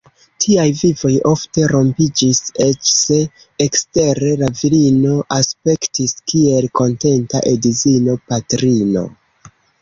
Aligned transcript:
Tiaj 0.43 0.63
vivoj 0.77 1.09
ofte 1.31 1.65
rompiĝis, 1.71 2.39
eĉ 2.67 2.87
se 3.01 3.17
ekstere 3.65 4.31
la 4.45 4.49
virino 4.61 5.13
aspektis 5.37 6.17
kiel 6.33 6.67
kontenta 6.81 7.43
edzino, 7.53 8.17
patrino. 8.33 9.07